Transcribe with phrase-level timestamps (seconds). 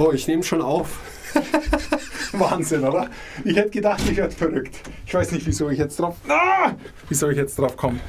[0.00, 0.98] Oh, ich nehme schon auf.
[2.32, 3.10] Wahnsinn, oder?
[3.44, 4.74] Ich hätte gedacht, ich werde verrückt.
[5.04, 6.16] Ich weiß nicht, wieso ich jetzt drauf.
[6.26, 6.72] Ah!
[7.10, 8.00] Wie soll ich jetzt drauf kommen?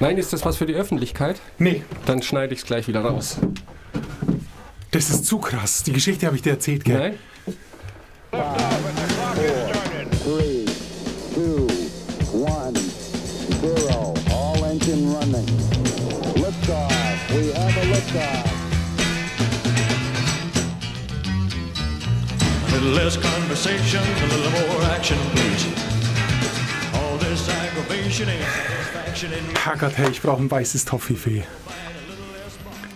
[0.00, 1.40] Nein, ist das was für die Öffentlichkeit?
[1.58, 3.38] Nee, Dann schneide ich es gleich wieder raus.
[4.90, 5.82] das ist zu krass.
[5.84, 6.98] Die Geschichte habe ich dir erzählt, gell?
[6.98, 7.18] Nein?
[23.14, 25.66] Less conversation, a little more action, please.
[26.94, 31.44] All this aggravation ain't satisfaction in Herrgott, hey, ich brauche ein weißes Toffifee.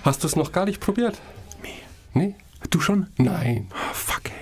[0.05, 1.21] Hast du es noch gar nicht probiert?
[1.63, 1.83] Nee.
[2.15, 2.35] Nee?
[2.71, 3.09] Du schon?
[3.17, 3.69] Nein.
[3.73, 4.33] Ah, fuck, ey.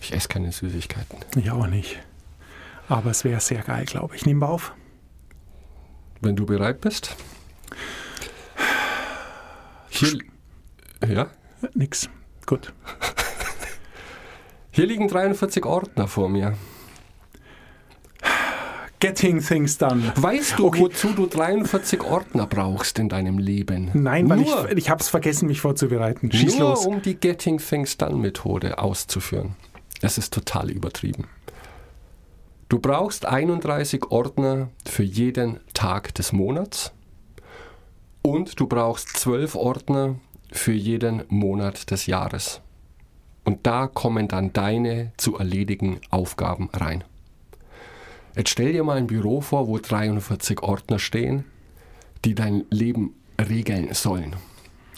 [0.00, 1.18] Ich esse keine Süßigkeiten.
[1.36, 1.98] Ich auch nicht.
[2.88, 4.24] Aber es wäre sehr geil, glaube ich.
[4.24, 4.72] Nehmen wir auf.
[6.20, 7.16] Wenn du bereit bist.
[9.90, 10.18] Hier,
[11.06, 11.28] ja?
[11.74, 12.08] Nix.
[12.46, 12.72] Gut.
[14.78, 16.54] Hier liegen 43 Ordner vor mir.
[19.00, 20.12] Getting things done.
[20.14, 20.78] Weißt du, Okay.
[20.78, 23.90] wozu du 43 Ordner brauchst in deinem Leben?
[23.94, 26.30] Nein, weil nur, ich, ich habe es vergessen, mich vorzubereiten.
[26.30, 26.86] Schieß nur los.
[26.86, 29.56] um die Getting Things Done Methode auszuführen.
[30.00, 31.24] Es ist total übertrieben.
[32.68, 36.92] Du brauchst 31 Ordner für jeden Tag des Monats
[38.22, 40.20] und du brauchst 12 Ordner
[40.52, 42.60] für jeden Monat des Jahres.
[43.48, 47.02] Und da kommen dann deine zu erledigen Aufgaben rein.
[48.36, 51.46] Jetzt stell dir mal ein Büro vor, wo 43 Ordner stehen,
[52.26, 54.36] die dein Leben regeln sollen.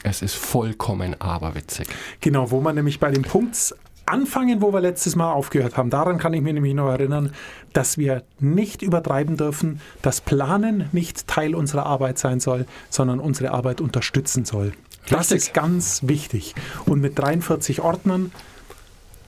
[0.02, 1.86] Es ist vollkommen aberwitzig.
[2.20, 3.72] Genau, wo wir nämlich bei dem Punkt
[4.06, 5.90] anfangen, wo wir letztes Mal aufgehört haben.
[5.90, 7.32] Daran kann ich mir nämlich noch erinnern,
[7.72, 13.52] dass wir nicht übertreiben dürfen, dass Planen nicht Teil unserer Arbeit sein soll, sondern unsere
[13.52, 14.72] Arbeit unterstützen soll.
[15.08, 16.54] Das ist ganz wichtig.
[16.86, 18.30] Und mit 43 Ordnern,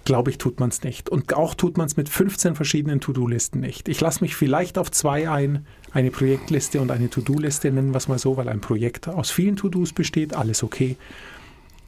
[0.04, 1.08] glaube ich, tut man es nicht.
[1.08, 3.88] Und auch tut man es mit 15 verschiedenen To-Do-Listen nicht.
[3.88, 8.08] Ich lasse mich vielleicht auf zwei ein, eine Projektliste und eine To-Do-Liste, nennen wir es
[8.08, 10.96] mal so, weil ein Projekt aus vielen To-Dos besteht, alles okay.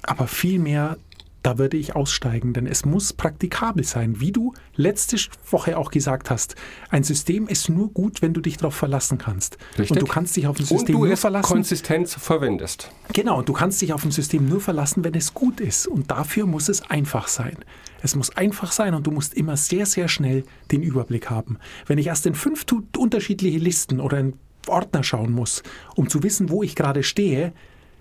[0.03, 0.99] Aber viel mehr,
[1.45, 4.19] da würde ich aussteigen, denn es muss praktikabel sein.
[4.19, 5.19] Wie du letzte
[5.51, 6.57] Woche auch gesagt hast,
[6.89, 9.59] ein System ist nur gut, wenn du dich darauf verlassen kannst.
[9.79, 9.91] Richtig.
[9.91, 11.47] Und du kannst dich auf ein System du nur verlassen.
[11.47, 12.91] konsistent verwendest.
[13.13, 15.87] Genau, und du kannst dich auf ein System nur verlassen, wenn es gut ist.
[15.87, 17.59] Und dafür muss es einfach sein.
[18.01, 21.59] Es muss einfach sein und du musst immer sehr, sehr schnell den Überblick haben.
[21.87, 22.65] Wenn ich erst in fünf
[22.97, 25.63] unterschiedliche Listen oder in Ordner schauen muss,
[25.95, 27.53] um zu wissen, wo ich gerade stehe,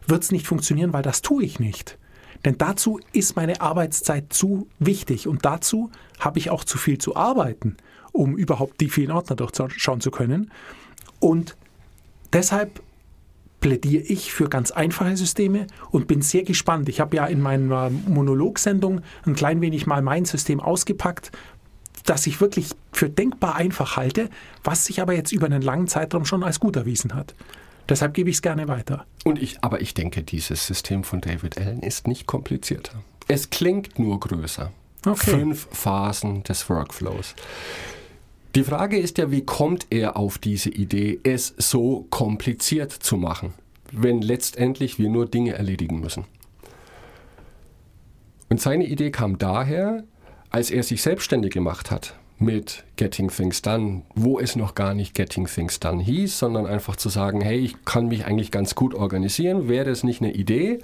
[0.08, 1.98] wird es nicht funktionieren, weil das tue ich nicht.
[2.46, 7.16] Denn dazu ist meine Arbeitszeit zu wichtig und dazu habe ich auch zu viel zu
[7.16, 7.78] arbeiten,
[8.12, 10.52] um überhaupt die vielen Ordner durchschauen zu können.
[11.20, 11.56] Und
[12.34, 12.82] deshalb
[13.62, 16.90] plädiere ich für ganz einfache Systeme und bin sehr gespannt.
[16.90, 21.32] Ich habe ja in meiner Monologsendung ein klein wenig mal mein System ausgepackt,
[22.06, 24.30] das ich wirklich für denkbar einfach halte,
[24.66, 27.34] was sich aber jetzt über einen langen Zeitraum schon als gut erwiesen hat.
[27.90, 29.06] Deshalb gebe ich es gerne weiter.
[29.24, 33.04] Und ich, aber ich denke, dieses System von David Allen ist nicht komplizierter.
[33.28, 34.72] Es klingt nur größer.
[35.06, 35.32] Okay.
[35.32, 37.36] Fünf Phasen des Workflows.
[38.56, 43.54] Die Frage ist ja, wie kommt er auf diese Idee, es so kompliziert zu machen,
[43.92, 46.26] wenn letztendlich wir nur Dinge erledigen müssen.
[48.50, 50.04] Und seine Idee kam daher,
[50.52, 55.14] als er sich selbstständig gemacht hat mit Getting Things Done, wo es noch gar nicht
[55.14, 58.94] Getting Things Done hieß, sondern einfach zu sagen, hey, ich kann mich eigentlich ganz gut
[58.94, 60.80] organisieren, wäre es nicht eine Idee,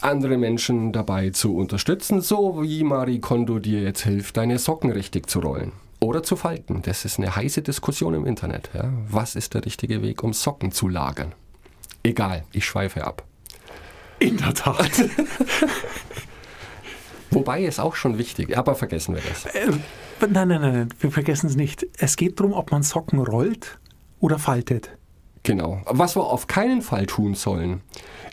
[0.00, 5.28] andere Menschen dabei zu unterstützen, so wie Marie Kondo dir jetzt hilft, deine Socken richtig
[5.28, 6.82] zu rollen oder zu falten.
[6.82, 8.70] Das ist eine heiße Diskussion im Internet.
[8.74, 8.92] Ja?
[9.08, 11.32] Was ist der richtige Weg, um Socken zu lagern?
[12.02, 13.24] Egal, ich schweife ab.
[14.20, 14.90] In der Tat.
[17.30, 19.46] Wobei ist auch schon wichtig, aber vergessen wir das.
[19.46, 19.72] Äh,
[20.20, 21.86] nein, nein, nein, nein, wir vergessen es nicht.
[21.98, 23.78] Es geht darum, ob man Socken rollt
[24.20, 24.90] oder faltet.
[25.42, 25.80] Genau.
[25.86, 27.82] Was wir auf keinen Fall tun sollen,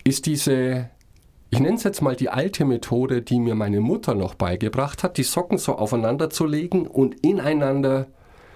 [0.04, 0.90] ist diese,
[1.50, 5.18] ich nenne es jetzt mal die alte Methode, die mir meine Mutter noch beigebracht hat,
[5.18, 8.08] die Socken so aufeinander zu legen und ineinander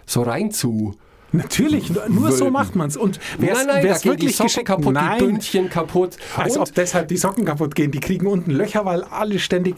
[0.06, 0.96] so rein zu.
[1.32, 2.98] Natürlich, nur, so macht man es.
[2.98, 6.18] Und wer da es gehen die wirklich Socken kaputt, nein, die Bündchen kaputt.
[6.36, 7.92] als und ob deshalb die Socken kaputt gehen.
[7.92, 9.76] Die kriegen unten Löcher, weil alle ständig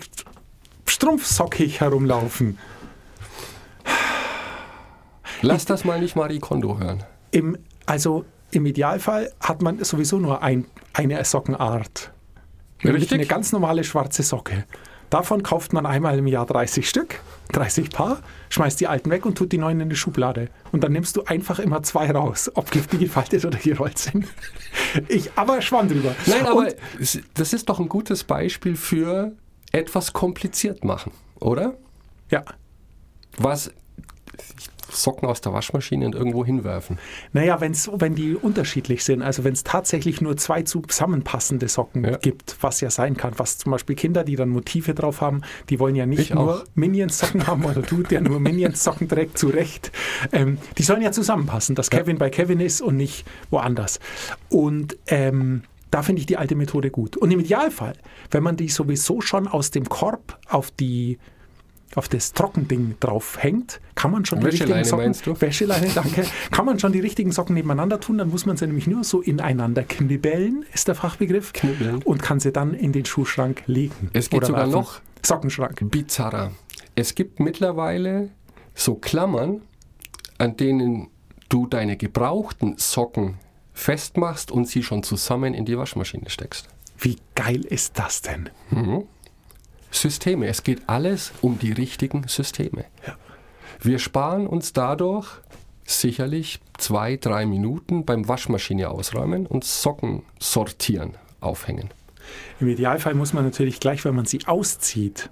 [0.87, 2.57] strumpfsockig herumlaufen.
[5.41, 7.03] Lass das mal nicht Marie Kondo hören.
[7.31, 12.11] Im, also im Idealfall hat man sowieso nur ein, eine Sockenart.
[12.83, 13.19] Nämlich Richtig.
[13.19, 14.65] eine ganz normale schwarze Socke.
[15.09, 17.19] Davon kauft man einmal im Jahr 30 Stück,
[17.51, 20.49] 30 Paar, schmeißt die alten weg und tut die neuen in die Schublade.
[20.71, 24.25] Und dann nimmst du einfach immer zwei raus, ob die gefaltet oder gerollt sind.
[25.09, 26.15] Ich, aber schwamm drüber.
[26.25, 26.75] Nein, aber Und
[27.33, 29.33] das ist doch ein gutes Beispiel für,
[29.71, 31.73] etwas kompliziert machen, oder?
[32.29, 32.43] Ja.
[33.37, 33.71] Was
[34.91, 36.99] Socken aus der Waschmaschine und irgendwo hinwerfen.
[37.33, 42.17] Naja, wenn's, wenn die unterschiedlich sind, also wenn es tatsächlich nur zwei zusammenpassende Socken Ja.
[42.17, 45.79] gibt, was ja sein kann, was zum Beispiel Kinder, die dann Motive drauf haben, die
[45.79, 46.63] wollen ja nicht Ich nur.
[46.75, 49.91] Minions-Socken haben oder du, der nur Minions-Socken trägt, zurecht.
[50.31, 51.99] Ähm, die sollen ja zusammenpassen, dass Ja.
[51.99, 53.99] Kevin bei Kevin ist und nicht woanders.
[54.49, 57.17] Und ähm, da finde ich die alte Methode gut.
[57.17, 57.93] Und im Idealfall,
[58.31, 61.17] wenn man die sowieso schon aus dem Korb auf die
[61.95, 65.15] auf das Trockending drauf hängt, kann man schon die richtigen Socken?
[65.39, 68.87] Wäscheleine, danke, kann man schon die richtigen Socken nebeneinander tun, dann muss man sie nämlich
[68.87, 72.01] nur so ineinander knibbeln, ist der Fachbegriff, Knibbeln.
[72.03, 74.09] und kann sie dann in den Schuhschrank legen.
[74.13, 74.71] Es geht sogar werfen.
[74.71, 75.01] noch.
[75.23, 75.79] Sockenschrank.
[75.91, 76.51] Bizarrer.
[76.95, 78.29] Es gibt mittlerweile
[78.73, 79.61] so Klammern,
[80.37, 81.09] an denen
[81.49, 83.37] du deine gebrauchten Socken
[83.73, 86.67] festmachst und sie schon zusammen in die Waschmaschine steckst.
[86.97, 88.49] Wie geil ist das denn?
[89.91, 90.47] Systeme.
[90.47, 92.85] Es geht alles um die richtigen Systeme.
[93.81, 95.27] Wir sparen uns dadurch
[95.85, 101.89] sicherlich zwei, drei Minuten beim Waschmaschine ausräumen und Socken sortieren, aufhängen.
[102.59, 105.29] Im Idealfall muss man natürlich gleich, wenn man sie auszieht,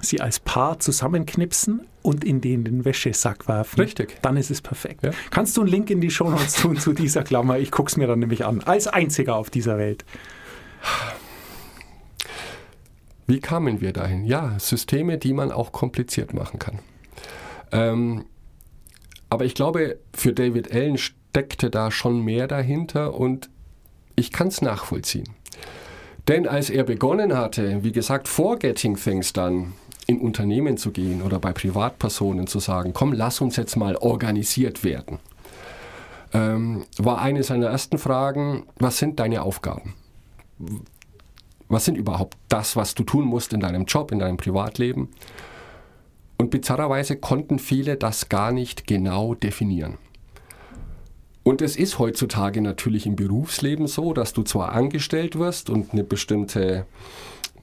[0.00, 3.80] sie als Paar zusammenknipsen und in den, den Wäschesack werfen.
[3.80, 4.18] Richtig.
[4.22, 5.02] Dann ist es perfekt.
[5.02, 5.10] Ja.
[5.30, 7.58] Kannst du einen Link in die Shownotes tun zu dieser Klammer?
[7.58, 8.62] Ich gucke es mir dann nämlich an.
[8.62, 10.04] Als einziger auf dieser Welt.
[13.28, 14.24] Wie kamen wir dahin?
[14.24, 16.78] Ja, Systeme, die man auch kompliziert machen kann.
[17.70, 18.24] Ähm,
[19.28, 23.50] aber ich glaube, für David Allen steckte da schon mehr dahinter und
[24.16, 25.28] ich kann es nachvollziehen.
[26.26, 29.74] Denn als er begonnen hatte, wie gesagt, vor Getting Things dann
[30.06, 34.84] in Unternehmen zu gehen oder bei Privatpersonen zu sagen, komm, lass uns jetzt mal organisiert
[34.84, 35.18] werden,
[36.32, 39.94] ähm, war eine seiner ersten Fragen, was sind deine Aufgaben?
[41.68, 45.08] Was sind überhaupt das, was du tun musst in deinem Job, in deinem Privatleben.
[46.38, 49.98] Und bizarrerweise konnten viele das gar nicht genau definieren.
[51.42, 56.04] Und es ist heutzutage natürlich im Berufsleben so, dass du zwar angestellt wirst und eine
[56.04, 56.86] bestimmte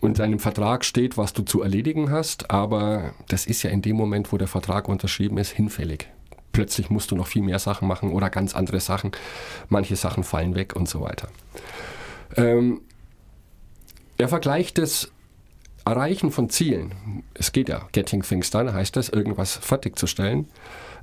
[0.01, 3.81] und in deinem Vertrag steht, was du zu erledigen hast, aber das ist ja in
[3.81, 6.07] dem Moment, wo der Vertrag unterschrieben ist, hinfällig.
[6.51, 9.11] Plötzlich musst du noch viel mehr Sachen machen oder ganz andere Sachen.
[9.69, 11.27] Manche Sachen fallen weg und so weiter.
[12.37, 12.81] Ähm,
[14.17, 15.11] er vergleicht das
[15.85, 20.47] Erreichen von Zielen, es geht ja, Getting Things Done heißt das, irgendwas fertigzustellen,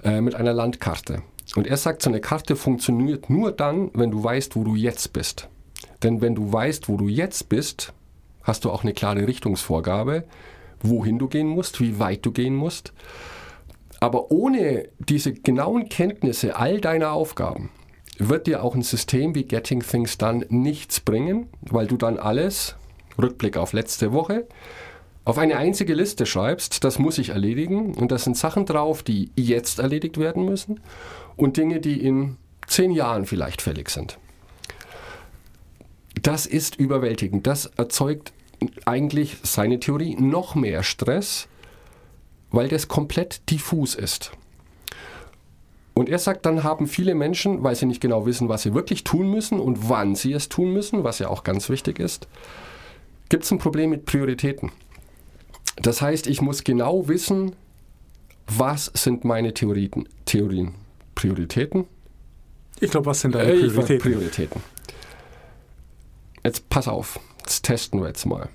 [0.03, 1.23] äh, mit einer Landkarte.
[1.55, 5.13] Und er sagt, so eine Karte funktioniert nur dann, wenn du weißt, wo du jetzt
[5.13, 5.49] bist.
[6.03, 7.93] Denn wenn du weißt, wo du jetzt bist,
[8.43, 10.25] hast du auch eine klare Richtungsvorgabe,
[10.83, 12.93] wohin du gehen musst, wie weit du gehen musst.
[14.01, 17.71] Aber ohne diese genauen Kenntnisse all deiner Aufgaben
[18.19, 22.75] wird dir auch ein System wie Getting Things Done nichts bringen, weil du dann alles,
[23.21, 24.47] Rückblick auf letzte Woche,
[25.25, 29.31] auf eine einzige Liste schreibst, das muss ich erledigen und da sind Sachen drauf, die
[29.37, 30.81] jetzt erledigt werden müssen
[31.37, 32.37] und Dinge, die in
[32.67, 34.19] zehn Jahren vielleicht fällig sind.
[36.21, 37.47] Das ist überwältigend.
[37.47, 38.33] Das erzeugt
[38.85, 41.49] eigentlich seine Theorie noch mehr Stress,
[42.51, 44.33] weil das komplett diffus ist.
[45.95, 49.05] Und er sagt, dann haben viele Menschen, weil sie nicht genau wissen, was sie wirklich
[49.05, 52.29] tun müssen und wann sie es tun müssen, was ja auch ganz wichtig ist,
[53.33, 54.73] gibt es ein Problem mit Prioritäten.
[55.77, 57.57] Das heißt, ich muss genau wissen,
[58.47, 60.07] was sind meine Theorien.
[60.27, 60.75] Theorien.
[61.15, 61.87] Prioritäten?
[62.79, 63.99] Ich glaube, was sind deine Äh, Prioritäten?
[64.01, 64.61] Prioritäten.
[66.45, 68.51] Jetzt pass auf, das testen wir jetzt mal.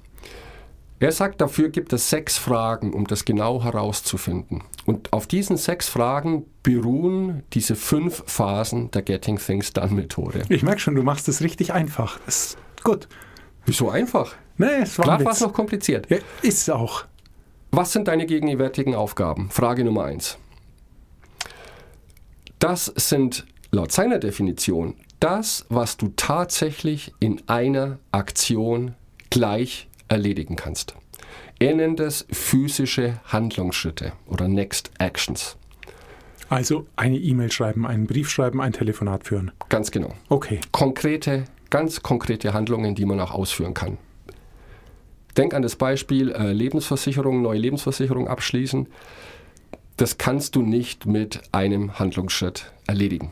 [1.00, 4.64] Er sagt, dafür gibt es sechs Fragen, um das genau herauszufinden.
[4.86, 10.44] Und auf diesen sechs Fragen beruhen diese fünf Phasen der Getting Things Done Methode.
[10.50, 12.20] Ich merke schon, du machst es richtig einfach.
[12.28, 13.08] Das ist gut.
[13.66, 14.36] Wieso einfach?
[14.58, 16.10] Nee, es war Klar war es noch kompliziert.
[16.10, 17.06] Ja, ist auch.
[17.72, 19.50] Was sind deine gegenwärtigen Aufgaben?
[19.50, 20.38] Frage Nummer eins.
[22.60, 28.96] Das sind laut seiner Definition das, was du tatsächlich in einer Aktion
[29.30, 30.96] gleich erledigen kannst.
[31.60, 35.58] Er nennt es physische Handlungsschritte oder Next Actions.
[36.50, 39.52] Also eine E-Mail schreiben, einen Brief schreiben, ein Telefonat führen.
[39.70, 40.14] Ganz genau.
[40.30, 40.62] Okay.
[40.72, 43.98] Konkrete, ganz konkrete Handlungen, die man auch ausführen kann.
[45.38, 48.88] Denk an das Beispiel äh, Lebensversicherung, neue Lebensversicherung abschließen.
[49.98, 53.32] Das kannst du nicht mit einem Handlungsschritt erledigen.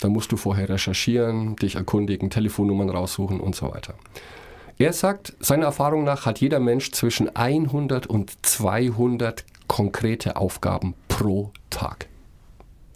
[0.00, 3.94] Da musst du vorher recherchieren, dich erkundigen, Telefonnummern raussuchen und so weiter.
[4.76, 11.52] Er sagt, seiner Erfahrung nach hat jeder Mensch zwischen 100 und 200 konkrete Aufgaben pro
[11.70, 12.08] Tag.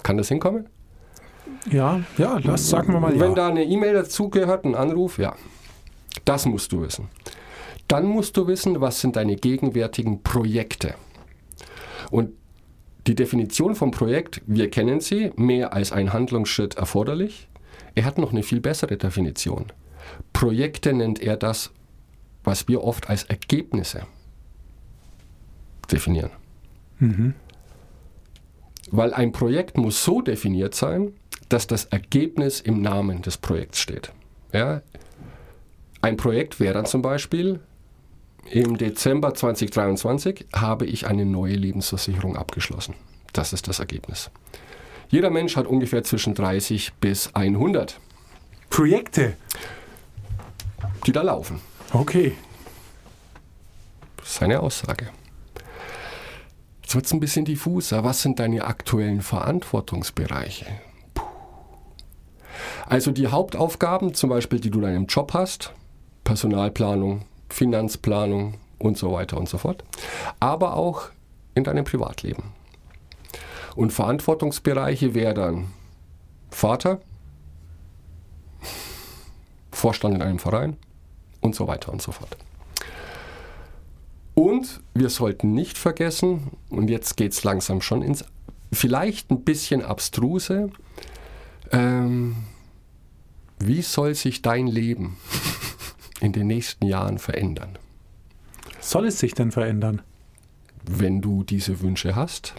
[0.03, 0.69] Kann das hinkommen?
[1.71, 3.35] Ja, ja, lass, sagen wir mal Wenn ja.
[3.35, 5.35] da eine E-Mail dazugehört, ein Anruf, ja.
[6.25, 7.09] Das musst du wissen.
[7.88, 10.95] Dann musst du wissen, was sind deine gegenwärtigen Projekte.
[12.11, 12.33] Und
[13.07, 17.49] die Definition vom Projekt, wir kennen sie, mehr als ein Handlungsschritt erforderlich.
[17.95, 19.73] Er hat noch eine viel bessere Definition.
[20.35, 21.71] Projekte nennt er das,
[22.45, 24.02] was wir oft als Ergebnisse
[25.90, 26.30] definieren.
[28.90, 31.12] Weil ein Projekt muss so definiert sein,
[31.49, 34.12] dass das Ergebnis im Namen des Projekts steht.
[34.52, 34.83] Ja?
[36.02, 37.61] Ein Projekt wäre dann zum Beispiel,
[38.50, 42.95] im Dezember 2023 habe ich eine neue Lebensversicherung abgeschlossen.
[43.33, 44.31] Das ist das Ergebnis.
[45.09, 47.99] Jeder Mensch hat ungefähr zwischen 30 bis 100,
[48.71, 49.37] Projekte.
[51.07, 51.61] die da laufen.
[51.93, 52.37] Okay.
[54.17, 55.09] Das ist seine Aussage.
[56.83, 58.05] Jetzt wird es ein bisschen diffuser.
[58.05, 60.67] Was sind deine aktuellen Verantwortungsbereiche?
[61.14, 61.25] Puh.
[62.87, 65.73] Also die Hauptaufgaben, zum Beispiel, die du in deinem Job hast,
[66.25, 69.85] Personalplanung, Finanzplanung und so weiter und so fort,
[70.40, 71.09] aber auch
[71.55, 72.45] in deinem Privatleben.
[73.75, 75.69] Und Verantwortungsbereiche wäre dann
[76.50, 77.00] Vater,
[79.71, 80.76] Vorstand in einem Verein
[81.40, 82.37] und so weiter und so fort.
[84.35, 88.25] Und wir sollten nicht vergessen, und jetzt geht es langsam schon ins
[88.73, 90.71] vielleicht ein bisschen abstruse,
[91.73, 92.37] ähm,
[93.59, 95.17] wie soll sich dein Leben
[96.21, 97.79] in den nächsten Jahren verändern?
[98.81, 100.03] Soll es sich denn verändern?
[100.85, 102.55] Wenn du diese Wünsche hast,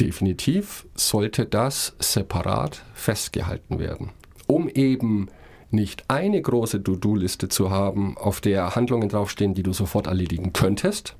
[0.00, 4.10] definitiv sollte das separat festgehalten werden,
[4.46, 5.28] um eben
[5.70, 11.16] nicht eine große To-Do-Liste zu haben, auf der Handlungen draufstehen, die du sofort erledigen könntest.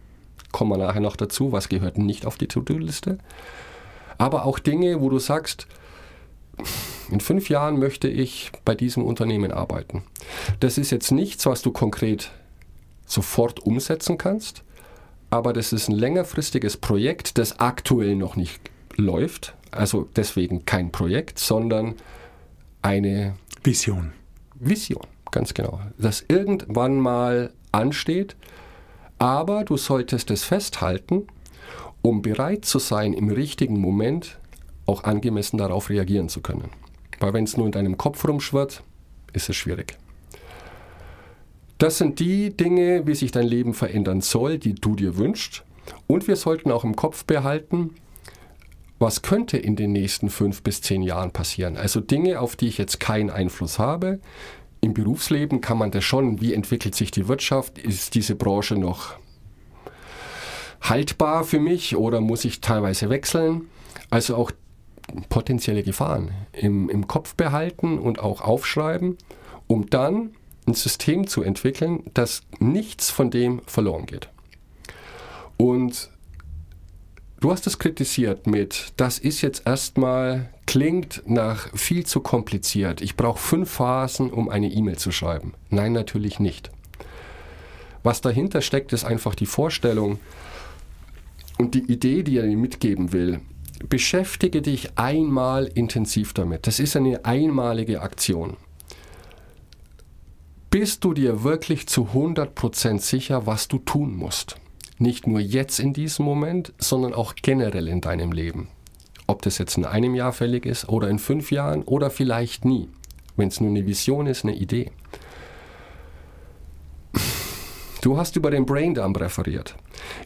[0.53, 3.19] Kommen wir nachher noch dazu, was gehört nicht auf die To-Do-Liste.
[4.19, 5.67] Aber auch Dinge, wo du sagst,
[7.11, 10.03] in fünf Jahren möchte ich bei diesem Unternehmen arbeiten.
[10.61, 12.31] Das ist jetzt nichts, was du konkret
[13.07, 14.63] sofort umsetzen kannst,
[15.31, 18.61] aber das ist ein längerfristiges Projekt, das aktuell noch nicht
[18.97, 19.55] läuft.
[19.71, 21.95] Also deswegen kein Projekt, sondern
[22.83, 24.13] eine Vision.
[24.55, 25.81] Vision, ganz genau.
[25.99, 28.37] Das irgendwann mal ansteht,
[29.19, 31.27] aber du solltest es festhalten,
[32.03, 34.39] um bereit zu sein, im richtigen Moment
[34.87, 36.71] auch angemessen darauf reagieren zu können.
[37.21, 38.83] Weil wenn es nur in deinem Kopf rumschwirrt,
[39.33, 39.97] ist es schwierig.
[41.79, 45.65] Das sind die Dinge, wie sich dein Leben verändern soll, die du dir wünschst.
[46.07, 47.91] Und wir sollten auch im Kopf behalten,
[48.99, 51.77] was könnte in den nächsten fünf bis zehn Jahren passieren.
[51.77, 54.21] Also Dinge, auf die ich jetzt keinen Einfluss habe.
[54.81, 59.17] Im Berufsleben kann man das schon, wie entwickelt sich die Wirtschaft, ist diese Branche noch
[60.81, 63.69] haltbar für mich oder muss ich teilweise wechseln?
[64.11, 64.53] Also auch
[65.29, 69.19] potenzielle Gefahren im, im Kopf behalten und auch aufschreiben,
[69.67, 70.31] um dann
[70.67, 74.29] ein System zu entwickeln, dass nichts von dem verloren geht.
[75.57, 76.11] Und
[77.41, 83.03] du hast es kritisiert mit, das ist jetzt erstmal, klingt nach viel zu kompliziert.
[83.03, 85.53] Ich brauche fünf Phasen, um eine E-Mail zu schreiben.
[85.69, 86.71] Nein, natürlich nicht.
[88.03, 90.19] Was dahinter steckt, ist einfach die Vorstellung
[91.59, 93.41] und die Idee, die er dir mitgeben will.
[93.89, 96.67] Beschäftige dich einmal intensiv damit.
[96.67, 98.57] Das ist eine einmalige Aktion.
[100.71, 104.57] Bist du dir wirklich zu 100% sicher, was du tun musst?
[104.99, 108.69] Nicht nur jetzt in diesem Moment, sondern auch generell in deinem Leben.
[109.27, 112.89] Ob das jetzt in einem Jahr fällig ist oder in fünf Jahren oder vielleicht nie.
[113.37, 114.91] Wenn es nur eine Vision ist, eine Idee.
[118.03, 119.77] Du hast über den Braindump referiert.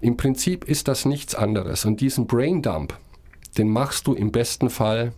[0.00, 1.85] Im Prinzip ist das nichts anderes.
[1.85, 2.99] Und diesen Braindump,
[3.59, 5.12] den machst du im besten Fall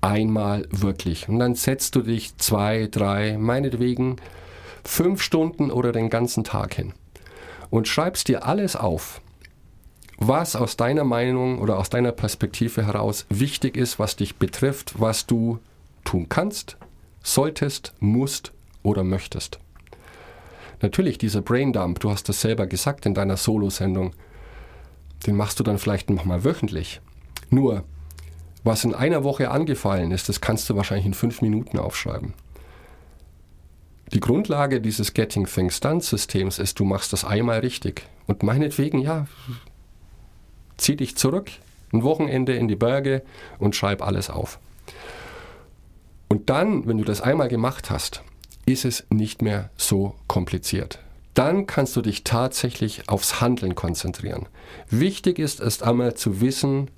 [0.00, 1.28] einmal wirklich.
[1.28, 4.16] Und dann setzt du dich zwei, drei, meinetwegen
[4.84, 6.92] fünf Stunden oder den ganzen Tag hin
[7.70, 9.20] und schreibst dir alles auf,
[10.18, 15.26] was aus deiner Meinung oder aus deiner Perspektive heraus wichtig ist, was dich betrifft, was
[15.26, 15.58] du
[16.04, 16.76] tun kannst,
[17.22, 19.58] solltest, musst oder möchtest.
[20.82, 24.12] Natürlich, dieser Braindump, du hast das selber gesagt in deiner Solo-Sendung,
[25.26, 27.00] den machst du dann vielleicht nochmal wöchentlich.
[27.50, 27.84] Nur,
[28.64, 32.34] was in einer Woche angefallen ist, das kannst du wahrscheinlich in fünf Minuten aufschreiben.
[34.12, 38.06] Die Grundlage dieses Getting Things Done Systems ist, du machst das einmal richtig.
[38.26, 39.26] Und meinetwegen, ja,
[40.76, 41.50] zieh dich zurück,
[41.92, 43.22] ein Wochenende in die Berge
[43.58, 44.58] und schreib alles auf.
[46.28, 48.22] Und dann, wenn du das einmal gemacht hast,
[48.66, 51.00] ist es nicht mehr so kompliziert.
[51.34, 54.46] Dann kannst du dich tatsächlich aufs Handeln konzentrieren.
[54.88, 56.90] Wichtig ist es einmal zu wissen,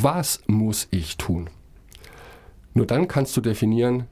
[0.00, 1.48] was muss ich tun?
[2.74, 4.04] Nur dann kannst du definieren,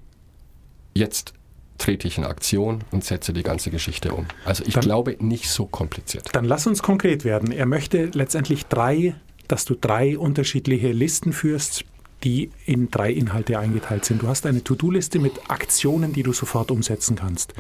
[0.95, 1.35] jetzt
[1.79, 4.27] trete ich in Aktion und setze die ganze Geschichte um.
[4.45, 6.29] Also ich Dann- glaube, nicht so kompliziert.
[6.33, 7.51] Dann lass uns konkret werden.
[7.53, 9.15] Er möchte letztendlich drei,
[9.49, 11.85] dass du drei unterschiedliche Listen führst,
[12.23, 14.23] die in drei Inhalte eingeteilt sind.
[14.23, 17.53] Du hast eine To-Do-Liste mit Aktionen, die du sofort umsetzen kannst.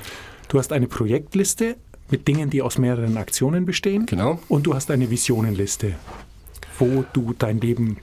[0.48, 1.76] Du hast eine Projektliste
[2.10, 4.06] mit Dingen, die aus mehreren Aktionen bestehen.
[4.06, 4.38] Genau.
[4.48, 5.96] Und du hast eine Visionenliste,
[6.78, 7.98] wo du dein Leben,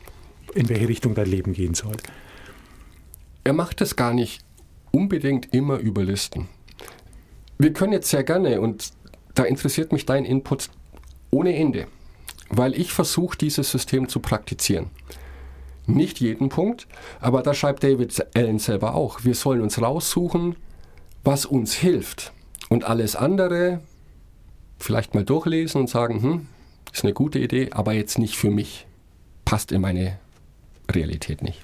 [0.53, 1.98] in welche Richtung dein Leben gehen soll.
[3.43, 4.41] Er macht es gar nicht
[4.91, 6.48] unbedingt immer über Listen.
[7.58, 8.91] Wir können jetzt sehr gerne, und
[9.36, 10.70] da interessiert mich dein Input
[11.29, 11.88] ohne Ende,
[12.50, 14.89] weil ich versuche, dieses System zu praktizieren.
[15.88, 16.88] Nicht jeden Punkt,
[17.20, 20.55] aber da schreibt David Allen selber auch, wir sollen uns raussuchen,
[21.24, 22.34] was uns hilft.
[22.70, 23.81] Und alles andere
[24.77, 26.48] vielleicht mal durchlesen und sagen, hm,
[26.93, 28.86] ist eine gute Idee, aber jetzt nicht für mich.
[29.46, 30.17] Passt in meine
[30.95, 31.62] Realität nicht.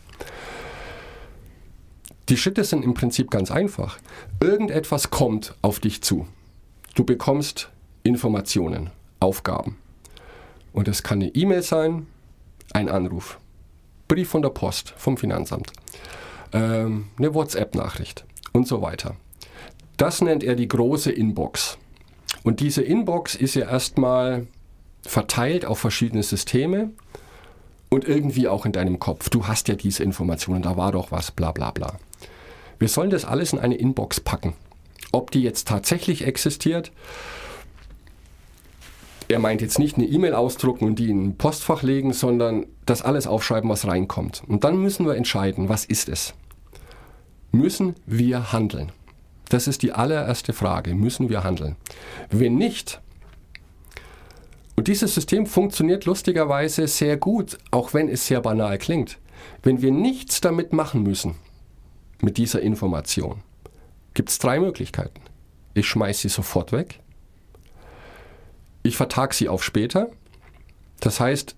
[2.29, 3.99] Die Schritte sind im Prinzip ganz einfach.
[4.41, 6.27] Irgendetwas kommt auf dich zu.
[6.95, 7.69] Du bekommst
[8.03, 9.77] Informationen, Aufgaben.
[10.73, 12.07] Und es kann eine E-Mail sein,
[12.73, 13.39] ein Anruf,
[14.07, 15.71] Brief von der Post, vom Finanzamt,
[16.53, 19.15] ähm, eine WhatsApp-Nachricht und so weiter.
[19.95, 21.77] Das nennt er die große Inbox.
[22.43, 24.47] Und diese Inbox ist ja erstmal
[25.01, 26.91] verteilt auf verschiedene Systeme
[27.89, 29.29] und irgendwie auch in deinem Kopf.
[29.29, 31.97] Du hast ja diese Informationen, da war doch was, bla bla bla.
[32.79, 34.53] Wir sollen das alles in eine Inbox packen.
[35.11, 36.91] Ob die jetzt tatsächlich existiert,
[39.29, 43.01] er meint jetzt nicht eine E-Mail ausdrucken und die in ein Postfach legen, sondern das
[43.01, 44.43] alles aufschreiben, was reinkommt.
[44.47, 46.33] Und dann müssen wir entscheiden, was ist es?
[47.51, 48.91] Müssen wir handeln?
[49.49, 50.93] Das ist die allererste Frage.
[50.93, 51.75] Müssen wir handeln?
[52.29, 53.01] Wenn nicht,
[54.77, 59.17] und dieses System funktioniert lustigerweise sehr gut, auch wenn es sehr banal klingt.
[59.63, 61.35] Wenn wir nichts damit machen müssen,
[62.21, 63.41] mit dieser Information,
[64.13, 65.19] gibt es drei Möglichkeiten.
[65.73, 66.99] Ich schmeiße sie sofort weg.
[68.83, 70.09] Ich vertag sie auf später.
[70.99, 71.55] Das heißt,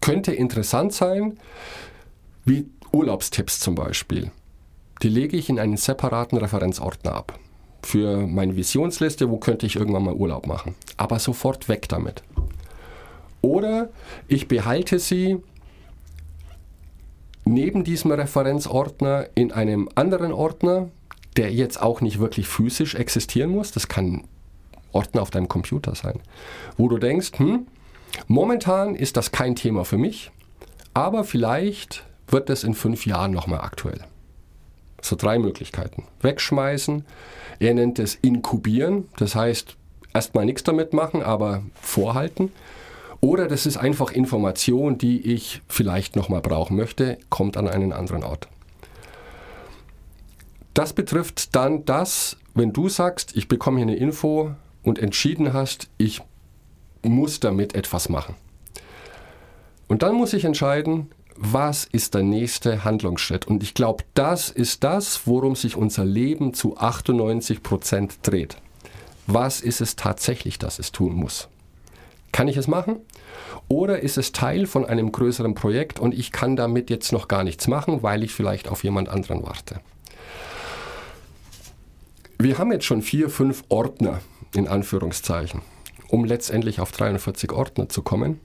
[0.00, 1.38] könnte interessant sein,
[2.44, 4.30] wie Urlaubstipps zum Beispiel.
[5.02, 7.38] Die lege ich in einen separaten Referenzordner ab.
[7.82, 10.74] Für meine Visionsliste, wo könnte ich irgendwann mal Urlaub machen.
[10.96, 12.22] Aber sofort weg damit.
[13.40, 13.90] Oder
[14.28, 15.38] ich behalte sie
[17.44, 20.90] neben diesem Referenzordner in einem anderen Ordner,
[21.36, 23.72] der jetzt auch nicht wirklich physisch existieren muss.
[23.72, 24.24] Das kann
[24.92, 26.20] Ordner auf deinem Computer sein,
[26.76, 27.66] wo du denkst, hm,
[28.28, 30.30] momentan ist das kein Thema für mich,
[30.94, 34.00] aber vielleicht wird es in fünf Jahren nochmal aktuell.
[35.02, 36.04] So drei Möglichkeiten.
[36.22, 37.04] Wegschmeißen,
[37.58, 39.76] er nennt es inkubieren, das heißt
[40.14, 42.52] erstmal nichts damit machen, aber vorhalten.
[43.20, 48.24] Oder das ist einfach Information, die ich vielleicht nochmal brauchen möchte, kommt an einen anderen
[48.24, 48.48] Ort.
[50.74, 55.88] Das betrifft dann das, wenn du sagst, ich bekomme hier eine Info und entschieden hast,
[55.98, 56.22] ich
[57.02, 58.34] muss damit etwas machen.
[59.88, 63.46] Und dann muss ich entscheiden, was ist der nächste Handlungsschritt?
[63.46, 68.56] Und ich glaube, das ist das, worum sich unser Leben zu 98 Prozent dreht.
[69.26, 71.48] Was ist es tatsächlich, das es tun muss?
[72.32, 72.96] Kann ich es machen?
[73.68, 77.44] Oder ist es Teil von einem größeren Projekt und ich kann damit jetzt noch gar
[77.44, 79.80] nichts machen, weil ich vielleicht auf jemand anderen warte?
[82.38, 84.20] Wir haben jetzt schon vier, fünf Ordner
[84.54, 85.62] in Anführungszeichen,
[86.08, 88.40] um letztendlich auf 43 Ordner zu kommen.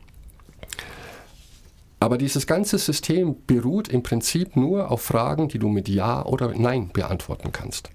[2.00, 6.54] Aber dieses ganze System beruht im Prinzip nur auf Fragen, die du mit Ja oder
[6.56, 7.90] Nein beantworten kannst.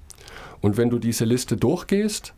[0.60, 2.34] Und wenn du diese Liste durchgehst,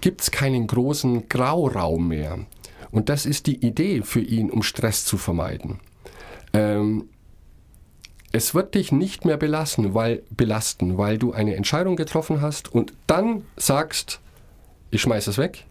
[0.00, 2.38] gibt es keinen großen Grauraum mehr.
[2.90, 5.80] Und das ist die Idee für ihn, um Stress zu vermeiden.
[6.52, 7.08] Ähm,
[8.32, 12.94] es wird dich nicht mehr belassen, weil, belasten, weil du eine Entscheidung getroffen hast und
[13.06, 14.20] dann sagst,
[14.90, 15.66] ich schmeiß es weg,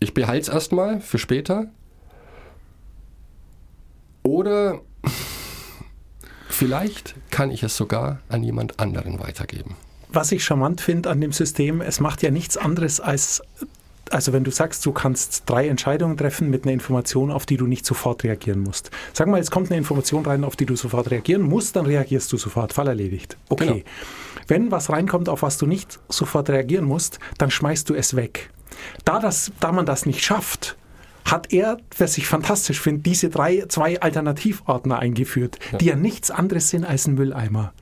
[0.00, 1.68] ich behalte es erstmal für später
[4.26, 4.80] oder
[6.48, 9.76] vielleicht kann ich es sogar an jemand anderen weitergeben.
[10.08, 13.42] Was ich charmant finde an dem System, es macht ja nichts anderes als,
[14.10, 17.66] also wenn du sagst, du kannst drei Entscheidungen treffen mit einer Information, auf die du
[17.66, 18.90] nicht sofort reagieren musst.
[19.12, 22.32] Sag mal, es kommt eine Information rein, auf die du sofort reagieren musst, dann reagierst
[22.32, 23.36] du sofort, Fall erledigt.
[23.48, 23.66] Okay.
[23.66, 23.82] Genau.
[24.48, 28.50] Wenn was reinkommt, auf was du nicht sofort reagieren musst, dann schmeißt du es weg.
[29.04, 30.76] Da, das, da man das nicht schafft,
[31.26, 36.70] hat er, was ich fantastisch finde, diese drei, zwei Alternativordner eingeführt, die ja nichts anderes
[36.70, 37.72] sind als ein Mülleimer.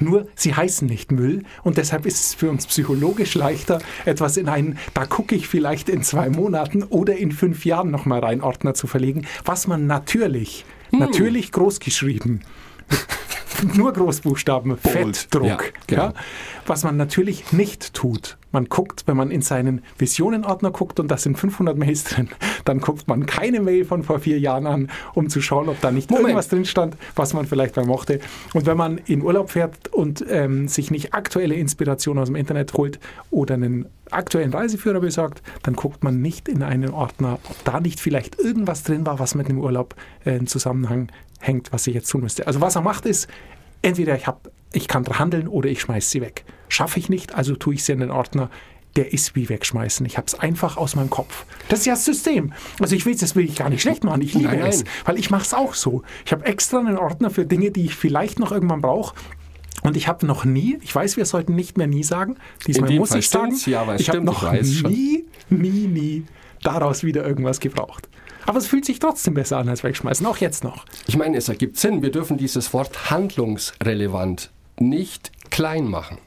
[0.00, 4.48] Nur sie heißen nicht Müll und deshalb ist es für uns psychologisch leichter, etwas in
[4.48, 8.74] einen, da gucke ich vielleicht in zwei Monaten oder in fünf Jahren nochmal rein, Ordner
[8.74, 12.44] zu verlegen, was man natürlich, natürlich groß geschrieben, mit
[13.74, 15.46] nur Großbuchstaben, Fettdruck.
[15.46, 16.02] Ja, genau.
[16.02, 16.14] ja,
[16.66, 18.36] was man natürlich nicht tut.
[18.52, 22.28] Man guckt, wenn man in seinen Visionenordner guckt und da sind 500 Mails drin,
[22.64, 25.90] dann guckt man keine Mail von vor vier Jahren an, um zu schauen, ob da
[25.90, 26.28] nicht Moment.
[26.28, 28.20] irgendwas drin stand, was man vielleicht mal mochte.
[28.52, 32.74] Und wenn man in Urlaub fährt und ähm, sich nicht aktuelle Inspiration aus dem Internet
[32.74, 37.80] holt oder einen aktuellen Reiseführer besorgt, dann guckt man nicht in einen Ordner, ob da
[37.80, 41.94] nicht vielleicht irgendwas drin war, was mit dem Urlaub äh, in Zusammenhang hängt, was ich
[41.94, 42.46] jetzt tun müsste.
[42.46, 43.28] Also was er macht ist,
[43.82, 46.44] entweder ich, hab, ich kann handeln oder ich schmeiße sie weg.
[46.68, 48.50] Schaffe ich nicht, also tue ich sie in den Ordner.
[48.96, 50.06] Der ist wie wegschmeißen.
[50.06, 51.46] Ich habe es einfach aus meinem Kopf.
[51.68, 52.52] Das ist ja das System.
[52.80, 54.22] Also ich will das will ich gar nicht schlecht machen.
[54.22, 54.68] Ich liebe Nein, nein.
[54.68, 56.02] es, weil ich mache es auch so.
[56.24, 59.16] Ich habe extra einen Ordner für Dinge, die ich vielleicht noch irgendwann brauche.
[59.82, 63.10] Und ich habe noch nie, ich weiß, wir sollten nicht mehr nie sagen, diesmal muss
[63.10, 64.90] Fall ich sagen, ja, ich habe noch schon.
[64.90, 66.24] nie, nie, nie
[66.62, 68.08] daraus wieder irgendwas gebraucht.
[68.46, 70.84] Aber es fühlt sich trotzdem besser an als wegschmeißen, auch jetzt noch.
[71.06, 72.02] Ich meine, es ergibt Sinn.
[72.02, 76.18] Wir dürfen dieses Wort handlungsrelevant nicht klein machen.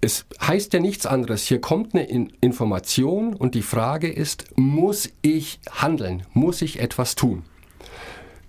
[0.00, 1.46] Es heißt ja nichts anderes.
[1.46, 6.24] Hier kommt eine In Information und die Frage ist, muss ich handeln?
[6.32, 7.42] Muss ich etwas tun?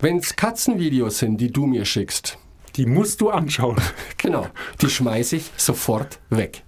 [0.00, 2.38] Wenn es Katzenvideos sind, die du mir schickst,
[2.76, 3.76] Die musst du anschauen.
[4.16, 4.46] genau,
[4.80, 6.64] die schmeiße ich sofort weg.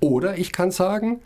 [0.00, 1.20] Oder ich kann sagen,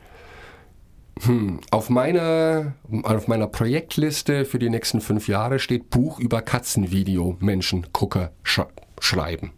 [1.23, 7.37] hm, auf, meiner, auf meiner Projektliste für die nächsten fünf Jahre steht Buch über Katzenvideo,
[7.41, 8.61] Menschen, Gucker, sch
[9.01, 9.53] schreiben.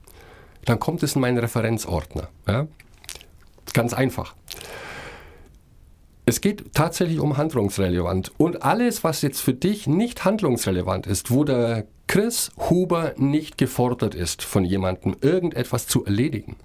[0.64, 2.28] Dann kommt es in meinen Referenzordner.
[2.46, 2.66] Ja?
[3.72, 4.34] Ganz einfach.
[6.28, 8.32] Es geht tatsächlich um handlungsrelevant.
[8.36, 14.14] Und alles, was jetzt für dich nicht handlungsrelevant ist, wo der Chris Huber nicht gefordert
[14.14, 16.56] ist, von jemandem irgendetwas zu erledigen,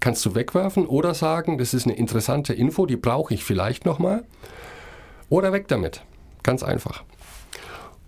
[0.00, 4.24] kannst du wegwerfen oder sagen, das ist eine interessante Info, die brauche ich vielleicht nochmal.
[5.30, 6.02] Oder weg damit.
[6.42, 7.04] Ganz einfach.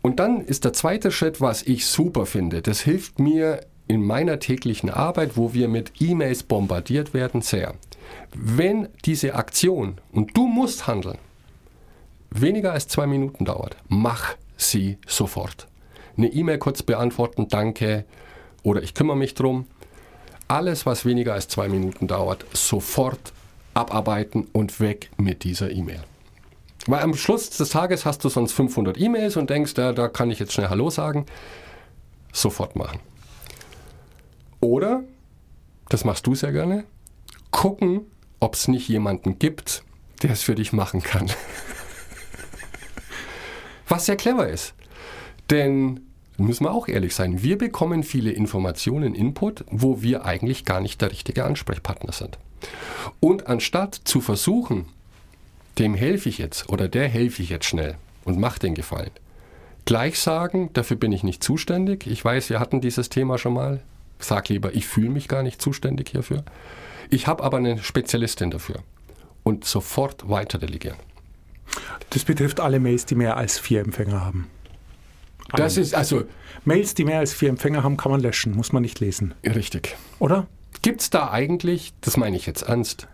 [0.03, 2.61] Und dann ist der zweite Schritt, was ich super finde.
[2.61, 7.73] Das hilft mir in meiner täglichen Arbeit, wo wir mit E-Mails bombardiert werden, sehr.
[8.35, 11.19] Wenn diese Aktion, und du musst handeln,
[12.31, 15.67] weniger als zwei Minuten dauert, mach sie sofort.
[16.17, 18.05] Eine E-Mail kurz beantworten, danke,
[18.63, 19.67] oder ich kümmere mich drum.
[20.49, 23.33] Alles, was weniger als zwei Minuten dauert, sofort
[23.75, 26.03] abarbeiten und weg mit dieser E-Mail.
[26.87, 30.31] Weil am Schluss des Tages hast du sonst 500 E-Mails und denkst, ja, da kann
[30.31, 31.27] ich jetzt schnell Hallo sagen.
[32.33, 33.01] Sofort machen.
[34.61, 35.03] Oder,
[35.89, 36.85] das machst du sehr gerne,
[37.51, 38.03] gucken,
[38.41, 39.85] ob es nicht jemanden gibt,
[40.23, 41.31] der es für dich machen kann.
[43.89, 44.75] Was sehr clever ist.
[45.51, 46.01] Denn,
[46.37, 51.01] müssen wir auch ehrlich sein, wir bekommen viele Informationen, Input, wo wir eigentlich gar nicht
[51.01, 52.39] der richtige Ansprechpartner sind.
[53.19, 54.87] Und anstatt zu versuchen,
[55.79, 59.11] dem helfe ich jetzt oder der helfe ich jetzt schnell und mach den Gefallen,
[59.85, 62.07] gleich sagen, dafür bin ich nicht zuständig.
[62.07, 63.83] Ich weiß, wir hatten dieses Thema schon mal.
[64.19, 66.45] Sag lieber, ich fühle mich gar nicht zuständig hierfür.
[67.11, 68.83] Ich habe aber eine Spezialistin dafür.
[69.43, 70.97] Und sofort weiter delegieren.
[72.11, 74.49] Das betrifft alle Mails, die mehr als vier Empfänger haben.
[75.53, 76.25] Das ist also
[76.65, 79.35] Mails, die mehr als vier Empfänger haben, kann man löschen, muss man nicht lesen.
[79.45, 79.97] richtig.
[80.19, 80.47] Oder?
[80.83, 83.09] Gibt es da eigentlich, das meine ich jetzt ernst,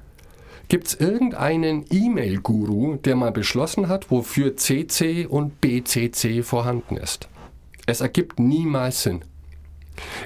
[0.68, 7.28] gibt es irgendeinen E-Mail-Guru, der mal beschlossen hat, wofür CC und BCC vorhanden ist?
[7.87, 9.24] Es ergibt niemals Sinn.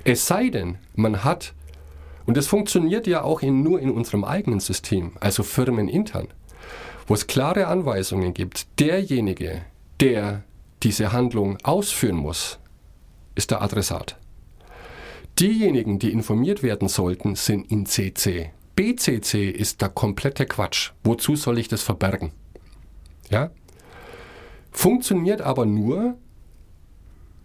[0.04, 1.52] Es sei denn, man hat,
[2.31, 6.29] und das funktioniert ja auch in, nur in unserem eigenen System, also firmenintern,
[7.09, 9.62] wo es klare Anweisungen gibt, derjenige,
[9.99, 10.45] der
[10.85, 12.61] diese Handlung ausführen muss,
[13.35, 14.16] ist der Adressat.
[15.40, 18.53] Diejenigen, die informiert werden sollten, sind in CC.
[18.77, 20.93] BCC ist der komplette Quatsch.
[21.03, 22.31] Wozu soll ich das verbergen?
[23.29, 23.51] Ja?
[24.71, 26.16] Funktioniert aber nur,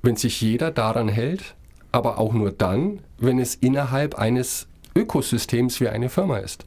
[0.03, 1.55] wenn sich jeder daran hält,
[1.91, 6.65] aber auch nur dann, wenn es innerhalb eines Ökosystems wie eine Firma ist.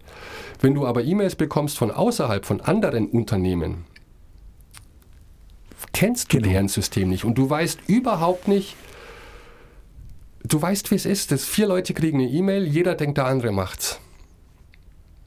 [0.61, 3.85] Wenn du aber E-Mails bekommst von außerhalb, von anderen Unternehmen,
[5.93, 6.51] kennst du Genau.
[6.51, 8.77] deren System nicht und du weißt überhaupt nicht,
[10.45, 11.33] du weißt, wie es ist.
[11.33, 13.99] Das vier Leute kriegen eine E-Mail, jeder denkt, der andere macht's.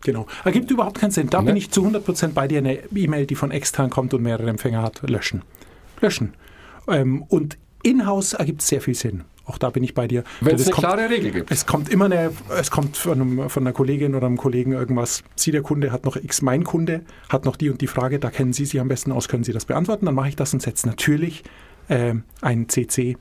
[0.04, 0.26] Genau.
[0.44, 1.30] Ergibt überhaupt keinen Sinn.
[1.30, 1.48] Da Ne?
[1.48, 2.58] bin ich zu 100% bei dir.
[2.60, 5.44] Eine E-Mail, die von extern kommt und mehrere Empfänger hat, löschen.
[6.02, 6.34] Löschen.
[6.88, 9.24] Ähm, und in-house ergibt es sehr viel Sinn.
[9.52, 10.24] Auch da bin ich bei dir.
[10.40, 11.52] Wenn es eine kommt- klare Regel gibt.
[11.52, 15.24] Es kommt immer eine, es kommt von, einem, von einer Kollegin oder einem Kollegen irgendwas.
[15.36, 18.30] Sie, der Kunde, hat noch X, mein Kunde hat noch die und die Frage, da
[18.30, 20.06] kennen Sie sich am besten aus, können Sie das beantworten?
[20.06, 21.44] Dann mache ich das und setze natürlich
[21.90, 23.18] ähm, ein CC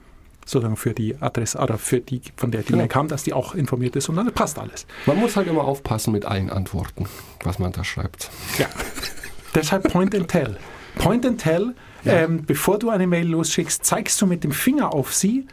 [0.46, 2.74] sozusagen für die Adresse oder für die, von der die.
[2.74, 4.86] Mail kam, dass die auch informiert ist und dann passt alles.
[5.06, 7.06] Man muss halt immer aufpassen mit allen Antworten,
[7.42, 8.30] was man da schreibt.
[8.58, 8.66] Ja.
[9.54, 10.56] Deshalb Point and Tell.
[10.96, 12.12] Point and Tell, Ja.
[12.14, 15.46] ähm, bevor du eine Mail losschickst, zeigst du mit dem Finger auf sie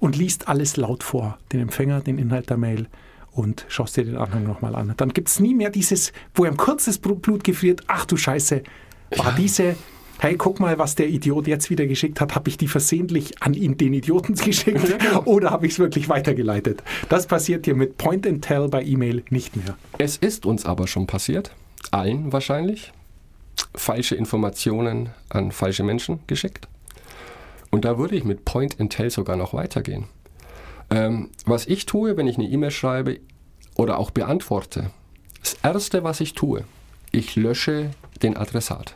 [0.00, 2.88] und liest alles laut vor, den Empfänger, den Inhalt der Mail
[3.32, 4.94] und schaust dir den Anhang nochmal an.
[4.96, 8.62] Dann gibt es nie mehr dieses, wo ihm kurzes Blut gefriert, ach du Scheiße,
[9.16, 9.76] war diese,
[10.18, 13.54] hey, guck mal, was der Idiot jetzt wieder geschickt hat, habe ich die versehentlich an
[13.54, 16.82] ihn, den Idioten geschickt oder habe ich es wirklich weitergeleitet?
[17.08, 19.76] Das passiert dir mit Point and Tell bei E-Mail nicht mehr.
[19.98, 21.54] Es ist uns aber schon passiert,
[21.90, 22.92] allen wahrscheinlich,
[23.74, 26.68] falsche Informationen an falsche Menschen geschickt.
[27.70, 30.06] Und da würde ich mit Point and Tell sogar noch weitergehen.
[30.90, 33.20] Ähm, was ich tue, wenn ich eine E-Mail schreibe
[33.76, 34.90] oder auch beantworte,
[35.40, 36.64] das Erste, was ich tue,
[37.12, 37.90] ich lösche
[38.22, 38.94] den Adressat.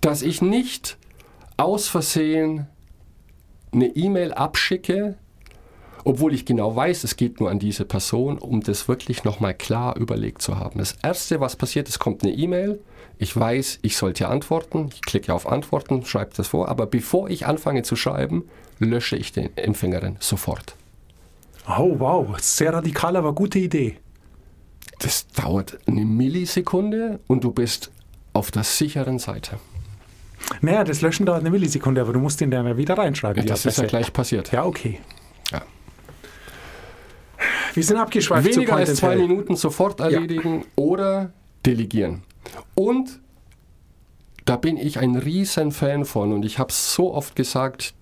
[0.00, 0.96] Dass ich nicht
[1.56, 2.66] aus Versehen
[3.72, 5.16] eine E-Mail abschicke,
[6.04, 9.96] obwohl ich genau weiß, es geht nur an diese Person, um das wirklich nochmal klar
[9.96, 10.78] überlegt zu haben.
[10.78, 12.80] Das Erste, was passiert, es kommt eine E-Mail,
[13.18, 17.46] ich weiß, ich sollte antworten, ich klicke auf Antworten, schreibe das vor, aber bevor ich
[17.46, 18.44] anfange zu schreiben,
[18.78, 20.76] lösche ich den Empfängerin sofort.
[21.68, 23.96] Oh, wow, sehr radikal, aber gute Idee.
[25.00, 27.90] Das dauert eine Millisekunde und du bist
[28.32, 29.58] auf der sicheren Seite.
[30.60, 33.42] Naja, das Löschen dauert eine Millisekunde, aber du musst den dann ja wieder reinschreiben.
[33.42, 33.86] Ja, das ist ja Adresse.
[33.90, 34.52] gleich passiert.
[34.52, 35.00] Ja, okay.
[35.50, 35.62] Ja.
[37.74, 39.16] Wir sind abgeschweift Weniger als zwei.
[39.16, 41.32] Minuten sofort erledigen oder
[41.64, 42.22] delegieren.
[42.74, 43.20] Und
[44.44, 47.94] da bin ich ein riesen Fan von und ich habe so oft gesagt,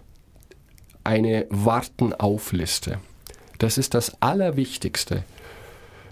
[1.04, 2.98] eine Warten-auf-Liste.
[3.58, 5.24] Das ist das Allerwichtigste.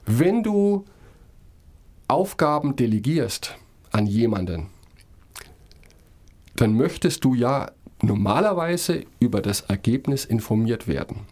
[0.06, 0.84] Wenn du
[2.08, 3.56] Aufgaben delegierst
[3.90, 4.68] an jemanden,
[6.56, 7.70] dann möchtest du ja
[8.02, 11.26] normalerweise über das Ergebnis informiert werden.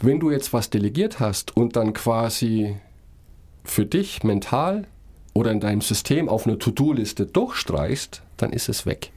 [0.00, 2.76] Wenn du jetzt was delegiert hast und dann quasi
[3.64, 4.86] für dich mental
[5.36, 9.12] oder in deinem System auf eine To-Do-Liste durchstreichst, dann ist es weg.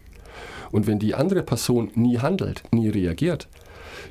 [0.70, 3.48] Und wenn die andere Person nie handelt, nie reagiert,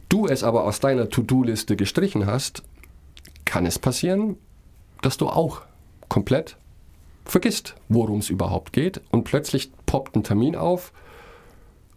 [0.09, 2.63] du es aber aus deiner To-Do-Liste gestrichen hast,
[3.45, 4.39] kann es passieren,
[5.03, 5.61] dass du auch
[6.09, 6.57] komplett
[7.27, 10.95] vergisst, worum es überhaupt geht und plötzlich poppt ein Termin auf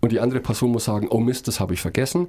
[0.02, 2.28] und die andere Person muss sagen, oh Mist, das habe ich vergessen.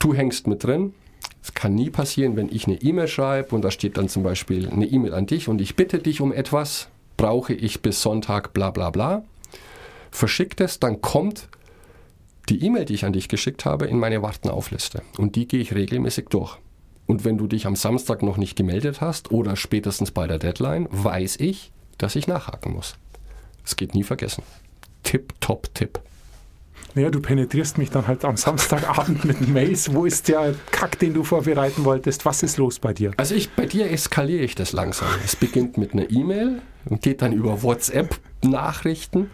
[0.00, 0.94] Du hängst mit drin.
[1.42, 4.68] Es kann nie passieren, wenn ich eine E-Mail schreibe und da steht dann zum Beispiel
[4.68, 8.70] eine E-Mail an dich und ich bitte dich um etwas, brauche ich bis Sonntag bla
[8.70, 9.24] bla bla.
[10.10, 11.48] Verschickt es, dann kommt
[12.48, 15.74] die E-Mail, die ich an dich geschickt habe, in meine Wartenaufliste und die gehe ich
[15.74, 16.58] regelmäßig durch.
[17.06, 20.86] Und wenn du dich am Samstag noch nicht gemeldet hast oder spätestens bei der Deadline,
[20.90, 22.94] weiß ich, dass ich nachhaken muss.
[23.64, 24.44] Es geht nie vergessen.
[25.02, 26.00] Tipp, top, Tipp.
[26.94, 29.94] Naja, du penetrierst mich dann halt am Samstagabend mit Mails.
[29.94, 32.26] Wo ist der Kack, den du vorbereiten wolltest?
[32.26, 33.12] Was ist los bei dir?
[33.16, 35.08] Also ich, bei dir eskaliere ich das langsam.
[35.24, 39.30] Es beginnt mit einer E-Mail und geht dann über WhatsApp-Nachrichten.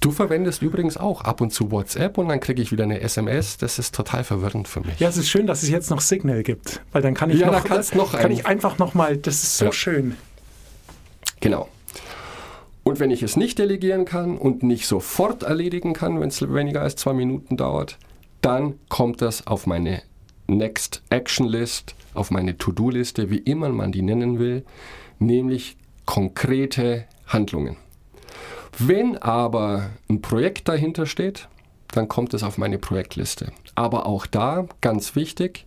[0.00, 3.56] Du verwendest übrigens auch ab und zu WhatsApp und dann kriege ich wieder eine SMS.
[3.56, 5.00] Das ist total verwirrend für mich.
[5.00, 7.50] Ja, es ist schön, dass es jetzt noch Signal gibt, weil dann kann ich Ja,
[7.50, 9.16] noch, da noch kann ich einfach noch mal.
[9.16, 9.72] Das ist so Ja.
[9.72, 10.14] schön.
[11.40, 11.68] Genau.
[12.86, 16.82] Und wenn ich es nicht delegieren kann und nicht sofort erledigen kann, wenn es weniger
[16.82, 17.98] als zwei Minuten dauert,
[18.42, 20.02] dann kommt das auf meine
[20.46, 24.64] Next Action List, auf meine To-Do-Liste, wie immer man die nennen will,
[25.18, 27.76] nämlich konkrete Handlungen.
[28.78, 31.48] Wenn aber ein Projekt dahinter steht,
[31.88, 33.50] dann kommt es auf meine Projektliste.
[33.74, 35.66] Aber auch da, ganz wichtig,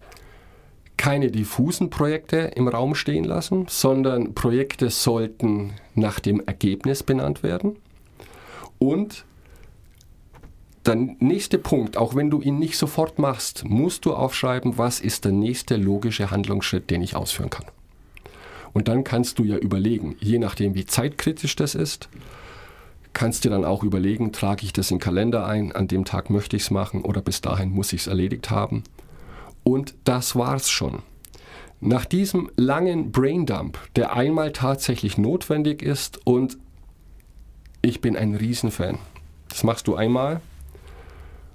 [0.99, 7.77] keine diffusen Projekte im Raum stehen lassen, sondern Projekte sollten nach dem Ergebnis benannt werden.
[8.79, 9.23] Und
[10.85, 15.23] der nächste Punkt, auch wenn du ihn nicht sofort machst, musst du aufschreiben, was ist
[15.23, 17.65] der nächste logische Handlungsschritt, den ich ausführen kann.
[18.73, 22.09] Und dann kannst du ja überlegen, je nachdem wie zeitkritisch das ist,
[23.13, 26.29] kannst dir dann auch überlegen, trage ich das in den Kalender ein, an dem Tag
[26.29, 28.83] möchte ich es machen oder bis dahin muss ich es erledigt haben.
[29.63, 31.04] Und das war's schon.
[31.82, 36.58] Nach diesem langen Braindump, der einmal tatsächlich notwendig ist und
[37.82, 38.98] ich bin ein Riesenfan.
[39.48, 40.41] Das machst du einmal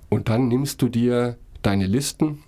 [0.08, 2.42] und dann nimmst du dir deine Listen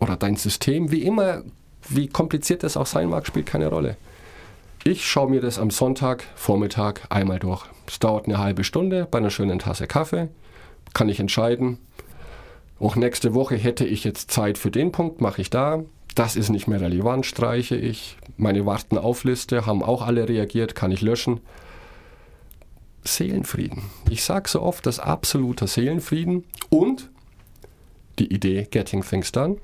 [0.00, 1.42] oder dein System, wie immer,
[1.88, 3.96] wie kompliziert das auch sein mag, spielt keine Rolle.
[4.84, 7.64] Ich schaue mir das am Sonntag, Vormittag einmal durch.
[7.86, 10.28] Es dauert eine halbe Stunde bei einer schönen Tasse Kaffee.
[10.92, 11.78] Kann ich entscheiden,
[12.82, 15.84] auch nächste Woche hätte ich jetzt Zeit für den Punkt, mache ich da.
[16.16, 18.16] Das ist nicht mehr relevant, streiche ich.
[18.36, 21.40] Meine Warten-auf-Liste haben auch alle reagiert, kann ich löschen.
[23.04, 23.84] Seelenfrieden.
[24.10, 27.08] Ich sage so oft, das absoluter Seelenfrieden und
[28.18, 29.58] die Idee Getting Things Done.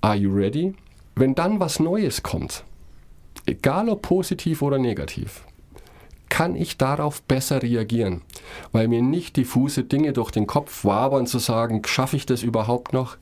[0.00, 0.74] Are you ready?
[1.14, 2.64] Wenn dann was Neues kommt,
[3.46, 5.44] egal ob positiv oder negativ,
[6.30, 8.22] kann ich darauf besser reagieren,
[8.72, 12.94] weil mir nicht diffuse Dinge durch den Kopf wabern zu sagen, schaffe ich das überhaupt
[12.94, 13.18] noch?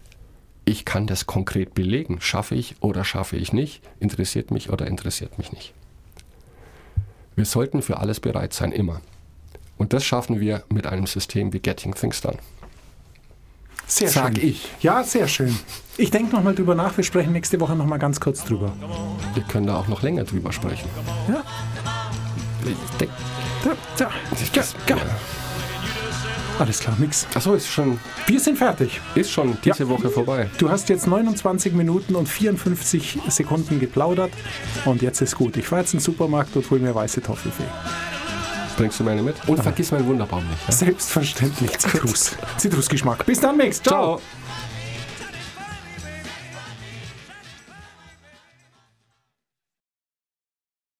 [0.64, 2.20] Ich kann das konkret belegen.
[2.20, 3.82] Schaffe ich oder schaffe ich nicht?
[3.98, 5.72] Interessiert mich oder interessiert mich nicht?
[7.34, 9.00] Wir sollten für alles bereit sein, immer.
[9.78, 12.38] Und das schaffen wir mit einem System wie Getting Things Done.
[13.86, 14.48] Sehr Sag schön.
[14.48, 14.68] ich.
[14.82, 15.58] Ja, sehr schön.
[15.96, 16.94] Ich denke nochmal drüber nach.
[16.96, 18.72] Wir sprechen nächste Woche nochmal ganz kurz drüber.
[19.32, 20.88] Wir können da auch noch länger drüber sprechen.
[21.26, 21.42] Ja,
[26.58, 27.26] Alles klar, nix.
[27.34, 29.00] Achso, ist schon, Wir sind fertig.
[29.14, 29.88] ist schon diese Ja.
[29.88, 30.50] Woche vorbei.
[30.58, 34.32] Du hast jetzt 29 Minuten und 54 Sekunden geplaudert
[34.84, 35.56] und jetzt ist gut.
[35.56, 37.62] Ich fahre jetzt in den Supermarkt und hole mir weiße Toffifee.
[38.76, 39.36] Bringst du meine mit?
[39.48, 40.58] Und vergiss meinen Wunderbaum nicht.
[40.66, 40.72] Ja?
[40.72, 41.78] Selbstverständlich.
[41.78, 42.36] Zitrus.
[42.56, 43.24] Zitrusgeschmack.
[43.26, 43.80] Bis dann, Mix.
[43.82, 44.18] Ciao.
[44.18, 44.20] Ciao.